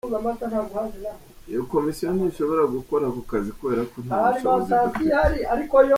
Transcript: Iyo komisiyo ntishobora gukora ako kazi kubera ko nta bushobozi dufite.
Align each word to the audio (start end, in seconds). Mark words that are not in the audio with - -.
Iyo 1.51 1.61
komisiyo 1.71 2.09
ntishobora 2.15 2.63
gukora 2.75 3.03
ako 3.09 3.21
kazi 3.31 3.49
kubera 3.57 3.81
ko 3.91 3.97
nta 4.05 4.17
bushobozi 4.25 4.71
dufite. 4.85 5.47